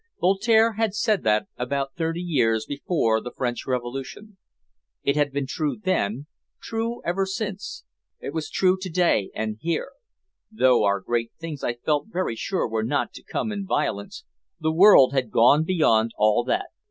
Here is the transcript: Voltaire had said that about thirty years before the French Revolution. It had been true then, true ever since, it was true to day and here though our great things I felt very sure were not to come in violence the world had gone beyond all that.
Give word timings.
Voltaire 0.19 0.73
had 0.77 0.95
said 0.95 1.21
that 1.25 1.45
about 1.57 1.93
thirty 1.95 2.21
years 2.23 2.65
before 2.65 3.21
the 3.21 3.29
French 3.29 3.67
Revolution. 3.67 4.37
It 5.03 5.15
had 5.15 5.31
been 5.31 5.45
true 5.45 5.77
then, 5.79 6.25
true 6.59 7.03
ever 7.05 7.27
since, 7.27 7.83
it 8.19 8.33
was 8.33 8.49
true 8.49 8.77
to 8.81 8.89
day 8.89 9.29
and 9.35 9.59
here 9.61 9.91
though 10.51 10.83
our 10.85 11.01
great 11.01 11.33
things 11.39 11.63
I 11.63 11.75
felt 11.75 12.07
very 12.09 12.35
sure 12.35 12.67
were 12.67 12.81
not 12.81 13.13
to 13.13 13.21
come 13.23 13.51
in 13.51 13.67
violence 13.67 14.23
the 14.59 14.73
world 14.73 15.13
had 15.13 15.29
gone 15.29 15.63
beyond 15.65 16.13
all 16.17 16.43
that. 16.45 16.69